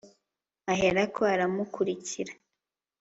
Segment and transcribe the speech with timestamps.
[0.71, 2.33] Aherako aramukurikira